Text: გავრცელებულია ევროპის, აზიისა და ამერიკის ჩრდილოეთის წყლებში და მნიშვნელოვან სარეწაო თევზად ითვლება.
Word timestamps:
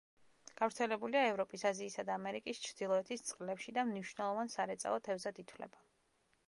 გავრცელებულია 0.61 1.19
ევროპის, 1.33 1.65
აზიისა 1.71 2.05
და 2.07 2.15
ამერიკის 2.21 2.63
ჩრდილოეთის 2.65 3.25
წყლებში 3.29 3.75
და 3.77 3.85
მნიშვნელოვან 3.93 4.53
სარეწაო 4.57 5.03
თევზად 5.09 5.45
ითვლება. 5.45 5.89